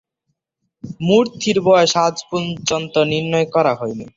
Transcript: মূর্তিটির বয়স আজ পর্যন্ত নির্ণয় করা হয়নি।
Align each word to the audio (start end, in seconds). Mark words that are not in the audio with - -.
মূর্তিটির 1.01 1.57
বয়স 1.67 1.93
আজ 2.05 2.17
পর্যন্ত 2.29 2.93
নির্ণয় 3.11 3.47
করা 3.55 3.73
হয়নি। 3.75 4.05